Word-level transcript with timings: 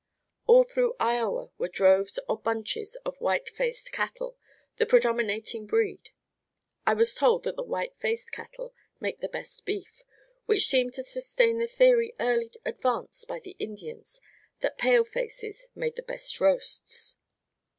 All 0.47 0.63
through 0.63 0.95
Iowa 0.99 1.51
were 1.59 1.67
droves 1.67 2.17
or 2.27 2.39
bunches 2.39 2.95
of 3.05 3.21
white 3.21 3.47
faced 3.49 3.91
cattle, 3.91 4.35
the 4.77 4.87
predominating 4.87 5.67
breed. 5.67 6.09
I 6.87 6.95
was 6.95 7.13
told 7.13 7.43
that 7.43 7.55
the 7.55 7.61
white 7.61 7.95
faced 7.95 8.31
cattle 8.31 8.73
make 8.99 9.19
the 9.19 9.29
best 9.29 9.63
beef, 9.63 10.01
which 10.47 10.65
seemed 10.65 10.93
to 10.95 11.03
sustain 11.03 11.59
the 11.59 11.67
theory 11.67 12.15
early 12.19 12.49
advanced 12.65 13.27
by 13.27 13.41
the 13.41 13.55
Indians, 13.59 14.19
that 14.61 14.79
pale 14.79 15.03
faces 15.05 15.67
made 15.75 15.95
the 15.95 16.01
best 16.01 16.39
roasts. 16.41 17.17